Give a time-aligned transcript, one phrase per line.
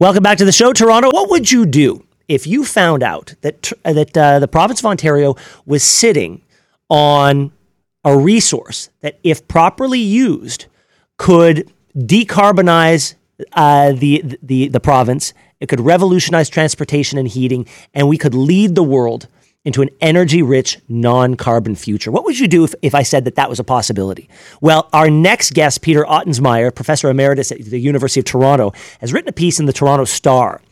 [0.00, 1.10] Welcome back to the show, Toronto.
[1.10, 5.36] What would you do if you found out that that uh, the province of Ontario
[5.66, 6.40] was sitting
[6.88, 7.52] on
[8.02, 10.64] a resource that, if properly used,
[11.18, 13.14] could decarbonize
[13.52, 15.34] uh, the, the the province?
[15.60, 19.28] It could revolutionize transportation and heating, and we could lead the world
[19.64, 22.10] into an energy rich, non carbon future.
[22.10, 24.28] What would you do if, if I said that that was a possibility?
[24.60, 29.28] Well, our next guest, Peter Ottensmeyer, professor emeritus at the University of Toronto, has written
[29.28, 30.62] a piece in the Toronto Star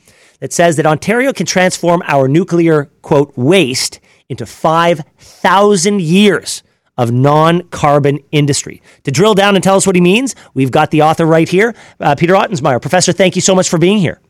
[0.41, 6.63] that says that Ontario can transform our nuclear, quote, waste into 5,000 years
[6.97, 8.83] of non carbon industry.
[9.05, 11.75] To drill down and tell us what he means, we've got the author right here,
[12.01, 12.81] uh, Peter Ottensmeyer.
[12.81, 14.21] Professor, thank you so much for being here.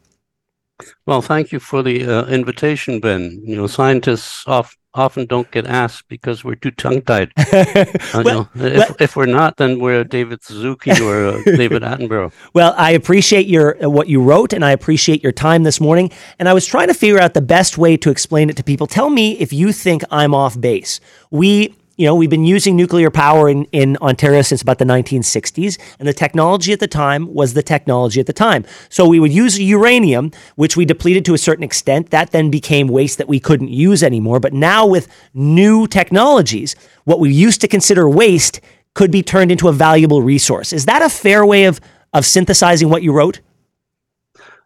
[1.06, 3.40] Well, thank you for the uh, invitation, Ben.
[3.44, 7.32] You know, scientists off, often don't get asked because we're too tongue-tied.
[7.36, 12.32] uh, well, if, if, we're not, then we're David Suzuki or uh, David Attenborough.
[12.54, 16.12] Well, I appreciate your uh, what you wrote, and I appreciate your time this morning.
[16.38, 18.86] And I was trying to figure out the best way to explain it to people.
[18.86, 21.00] Tell me if you think I'm off base.
[21.30, 25.78] We you know, we've been using nuclear power in, in Ontario since about the 1960s,
[25.98, 28.64] and the technology at the time was the technology at the time.
[28.88, 32.10] So we would use uranium, which we depleted to a certain extent.
[32.10, 34.38] That then became waste that we couldn't use anymore.
[34.38, 38.60] But now with new technologies, what we used to consider waste
[38.94, 40.72] could be turned into a valuable resource.
[40.72, 41.80] Is that a fair way of,
[42.12, 43.40] of synthesizing what you wrote?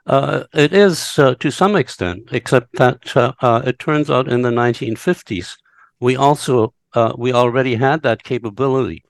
[0.07, 4.43] Uh, it is uh, to some extent, except that uh, uh it turns out in
[4.43, 5.57] the 1950s,
[6.01, 9.05] we also uh, we already had that capability.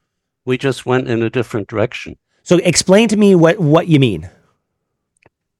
[0.44, 2.16] We just went in a different direction.
[2.42, 4.30] So explain to me what, what you mean.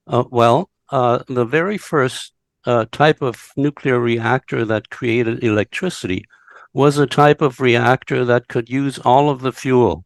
[0.06, 2.33] Uh, well, uh, the very first
[2.64, 6.25] uh, type of nuclear reactor that created electricity
[6.73, 10.05] was a type of reactor that could use all of the fuel.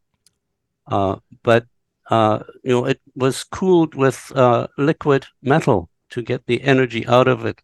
[0.87, 1.67] Uh, but
[2.11, 7.29] uh, you know, it was cooled with uh, liquid metal to get the energy out
[7.29, 7.61] of it.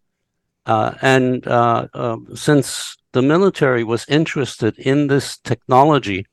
[0.65, 6.25] And um, since the military was interested in this technology.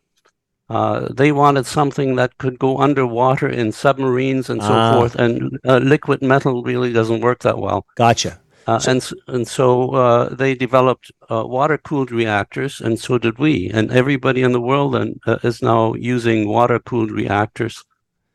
[0.68, 4.92] Uh, they wanted something that could go underwater in submarines and so ah.
[4.94, 7.84] forth, and uh, liquid metal really doesn't work that well.
[7.96, 8.40] Gotcha.
[8.68, 13.38] Uh, so, and and so uh, they developed uh, water cooled reactors, and so did
[13.38, 13.68] we.
[13.70, 17.84] And everybody in the world uh, is now using water cooled reactors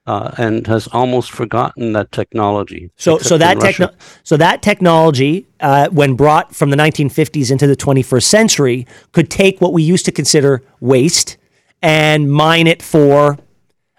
[0.08, 2.92] uh, and has almost forgotten that technology.
[2.96, 3.94] So, so that techno-
[4.24, 9.60] so that technology, uh, when brought from the 1950s into the 21st century, could take
[9.62, 11.38] what we used to consider waste
[11.82, 13.38] and mine it for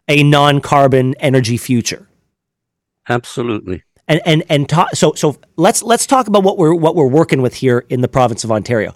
[0.09, 2.09] a non-carbon energy future.
[3.09, 3.83] Absolutely.
[4.09, 7.43] And and and ta- so so let's let's talk about what we're what we're working
[7.43, 8.95] with here in the province of Ontario.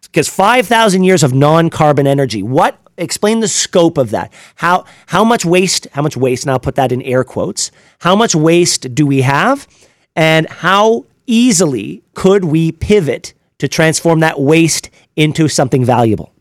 [0.00, 4.32] Because 5,000 years of non-carbon energy, what explain the scope of that.
[4.56, 5.86] How how much waste?
[5.92, 6.44] How much waste?
[6.44, 7.70] And I'll put that in air quotes.
[8.00, 9.66] How much waste do we have,
[10.14, 16.32] and how easily could we pivot to transform that waste into something valuable?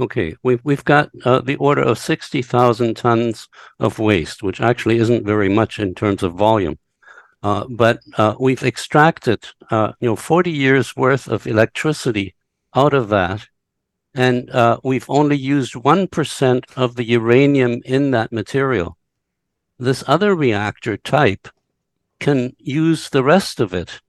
[0.00, 3.48] Okay, we've we've got uh, the order of sixty thousand tons
[3.78, 6.78] of waste, which actually isn't very much in terms of volume.
[7.42, 12.36] Uh, but uh, we've extracted, uh, you know, 40 years worth of electricity
[12.74, 13.48] out of that
[14.14, 18.96] and uh, we've only used 1% of the uranium in that material.
[19.78, 21.48] This other reactor type
[22.20, 24.00] can use the rest of it.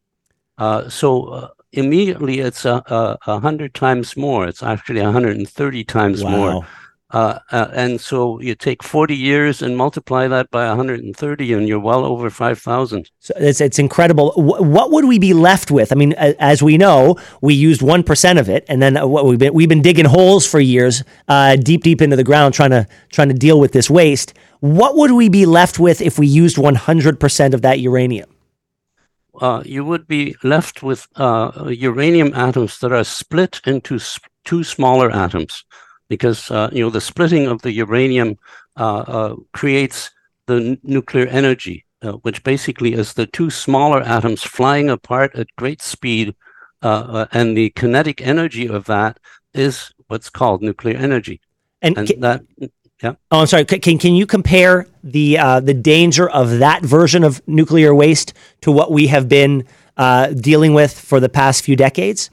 [0.58, 4.48] Uh, so uh, immediately it's a, a, a, hundred times more.
[4.48, 6.30] It's actually 130 times wow.
[6.30, 6.68] more
[7.14, 11.80] uh, uh, and so you take 40 years and multiply that by 130, and you're
[11.80, 13.12] well over 5,000.
[13.20, 14.34] So it's, it's incredible.
[14.36, 15.92] what would we be left with?
[15.92, 19.38] I mean, as we know, we used 1% of it, and then uh, what we've
[19.38, 22.88] been, we've been digging holes for years, uh, deep, deep into the ground, trying to,
[23.12, 24.34] trying to deal with this waste.
[24.62, 28.30] What would we be left with if we used 100% of that uranium?
[29.40, 34.64] Uh, you would be left with uh, uranium atoms that are split into sp- two
[34.64, 35.64] smaller atoms
[36.16, 38.38] because uh, you know the splitting of the uranium
[38.78, 40.12] uh, uh, creates
[40.46, 45.48] the n- nuclear energy, uh, which basically is the two smaller atoms flying apart at
[45.56, 46.36] great speed,
[46.84, 49.20] uh, uh, and the kinetic energy of that
[49.56, 51.42] is what's called nuclear energy.
[51.82, 52.42] And, and can, that,
[53.02, 53.16] yeah.
[53.32, 53.66] Oh, I'm sorry.
[53.66, 58.92] Can can you compare the the danger of that version of nuclear waste to what
[58.92, 59.66] we have been
[60.50, 62.30] dealing with for the past few decades?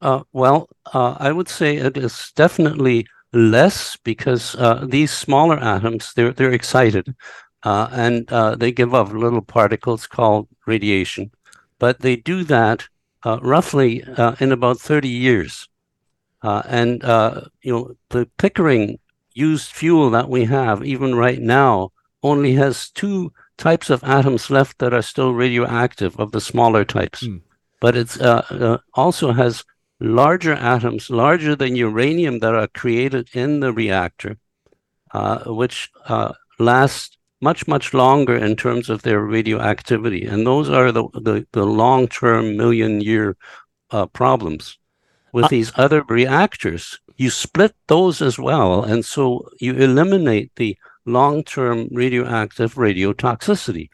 [0.00, 6.12] Uh, well, uh, I would say it is definitely less because uh, these smaller atoms
[6.14, 7.14] they're they're excited
[7.62, 11.30] uh, and uh, they give off little particles called radiation,
[11.78, 12.86] but they do that
[13.24, 14.04] uh, roughly
[14.40, 15.68] in about thirty years,
[16.42, 17.02] and
[17.62, 18.98] you know the Pickering
[19.34, 21.90] used fuel that we have even right now
[22.22, 27.22] only has two types of atoms left that are still radioactive of the smaller types.
[27.22, 27.42] Mm.
[27.80, 29.64] But it uh, uh, also has
[30.00, 34.36] larger atoms, larger than uranium, that are created in the reactor,
[35.12, 40.24] uh, which uh, last much, much longer in terms of their radioactivity.
[40.24, 43.36] And those are the, the, the long term million year
[43.90, 44.78] uh, problems.
[45.32, 48.82] With uh, these other reactors, you split those as well.
[48.82, 53.90] And so you eliminate the long term radioactive radiotoxicity.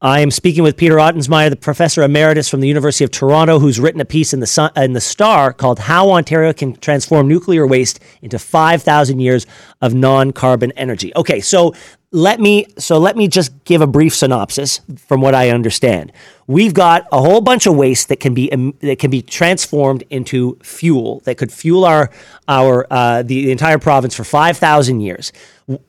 [0.00, 3.80] I am speaking with Peter Ottensmeyer, the professor emeritus from the University of Toronto, who's
[3.80, 7.66] written a piece in the Sun, in the Star called "How Ontario Can Transform Nuclear
[7.66, 9.44] Waste into 5,000 Years
[9.82, 11.74] of Non-Carbon Energy." Okay, so
[12.12, 16.12] let me so let me just give a brief synopsis from what I understand.
[16.46, 20.60] We've got a whole bunch of waste that can be that can be transformed into
[20.62, 22.12] fuel that could fuel our
[22.46, 25.32] our uh, the, the entire province for 5,000 years.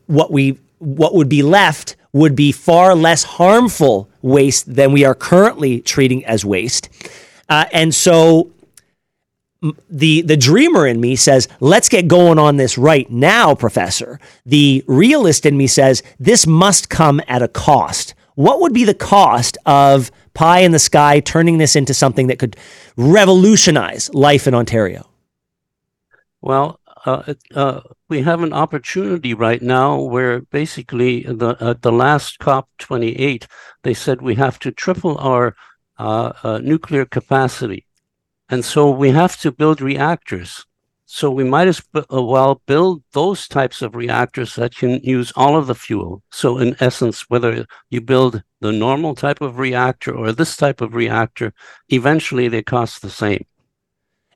[0.07, 5.15] What we what would be left would be far less harmful waste than we are
[5.15, 6.89] currently treating as waste.
[7.47, 8.51] Uh, and so
[9.89, 14.83] the the dreamer in me says, "Let's get going on this right now, professor." The
[14.87, 19.57] realist in me says, "This must come at a cost." What would be the cost
[19.65, 22.55] of pie in the sky turning this into something that could
[22.95, 25.09] revolutionize life in Ontario?
[26.41, 32.39] Well, uh, uh, we have an opportunity right now where basically the at the last
[32.39, 33.47] COP 28
[33.83, 35.55] they said we have to triple our
[35.97, 37.85] uh, uh, nuclear capacity,
[38.49, 40.65] and so we have to build reactors.
[41.11, 45.57] So we might as uh, well build those types of reactors that can use all
[45.57, 46.21] of the fuel.
[46.31, 50.93] So in essence, whether you build the normal type of reactor or this type of
[50.93, 51.51] reactor,
[51.89, 53.43] eventually they cost the same.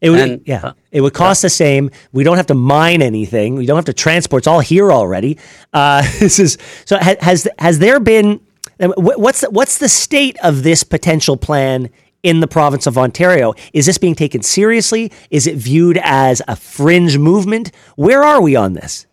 [0.03, 1.89] It would, and, yeah, uh, it would cost the same.
[2.11, 3.55] We don't have to mine anything.
[3.55, 4.41] We don't have to transport.
[4.41, 5.38] It's all here already.
[5.71, 6.97] Uh, this is so.
[6.97, 8.41] Has has there been?
[8.79, 11.89] What's the, what's the state of this potential plan
[12.21, 13.53] in the province of Ontario?
[13.71, 15.09] Is this being taken seriously?
[15.29, 17.71] Is it viewed as a fringe movement?
[17.95, 19.05] Where are we on this?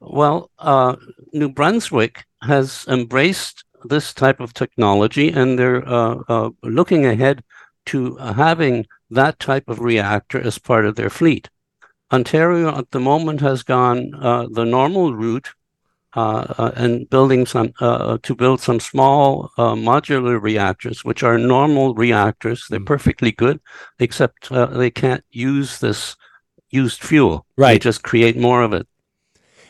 [0.00, 0.96] Well, uh,
[1.32, 7.44] New Brunswick has embraced this type of technology, and they're uh, uh, looking ahead
[7.86, 11.48] to having that type of reactor as part of their fleet.
[12.12, 15.48] Ontario at the moment has gone uh, the normal route
[16.14, 21.38] uh, uh, and building some uh, to build some small uh, modular reactors, which are
[21.38, 22.66] normal reactors.
[22.68, 22.86] They're mm.
[22.86, 23.60] perfectly good,
[23.98, 26.16] except uh, they can't use this
[26.68, 27.46] used fuel.
[27.56, 28.86] Right, they just create more of it.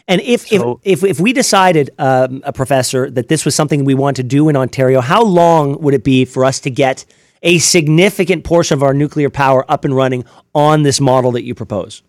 [0.09, 3.85] And if, so, if, if, if we decided, um, a professor, that this was something
[3.85, 7.05] we want to do in Ontario, how long would it be for us to get
[7.43, 10.25] a significant portion of our nuclear power up and running
[10.55, 12.03] on this model that you propose?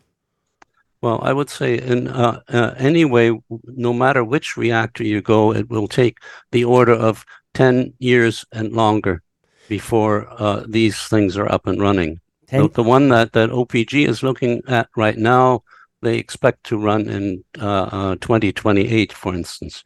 [1.02, 5.54] Well, I would say in uh, uh, any way, no matter which reactor you go,
[5.54, 6.20] it will take
[6.52, 7.26] the order of
[7.56, 9.22] 10 years and longer
[9.68, 12.22] before uh, these things are up and running.
[12.50, 15.64] The, the, one that, that OPG is looking at right now,
[16.02, 19.84] they expect to run in uh, uh, 2028, for instance.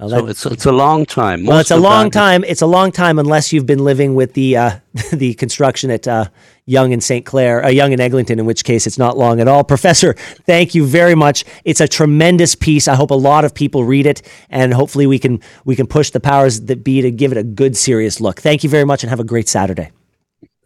[0.00, 1.42] Well, so it's it's a long time.
[1.42, 2.42] Most well, it's a long time.
[2.44, 4.78] It's a long time unless you've been living with the uh,
[5.12, 6.26] the construction at uh,
[6.64, 7.26] Yonge and St.
[7.26, 9.62] Clair, uh, Yonge and Eglinton, in which case it's not long at all.
[9.62, 10.14] Professor,
[10.46, 11.44] thank you very much.
[11.64, 12.88] It's a tremendous piece.
[12.88, 16.10] I hope a lot of people read it, and hopefully we can we can push
[16.10, 18.40] the powers that be to give it a good, serious look.
[18.40, 19.90] Thank you very much, and have a great Saturday.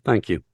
[0.05, 0.45] Thank you.